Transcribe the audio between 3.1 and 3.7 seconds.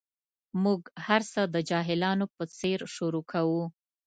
کوو.